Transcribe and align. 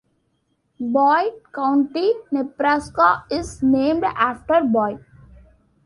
Boyd 0.79 1.53
County, 1.53 2.11
Nebraska 2.31 3.23
is 3.29 3.61
named 3.61 4.03
after 4.03 4.61
Boyd. 4.61 5.05